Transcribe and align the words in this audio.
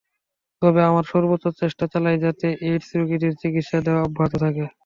তবে 0.61 0.79
আমরা 0.83 1.03
সর্বোচ্চ 1.11 1.45
চেষ্টা 1.61 1.85
চালাই 1.91 2.17
যাতে 2.25 2.47
এইডস 2.67 2.89
রোগীদের 2.97 3.33
চিকিৎসা 3.41 3.77
দেওয়া 3.85 4.01
অব্যাহত 4.03 4.33
থাকে। 4.43 4.63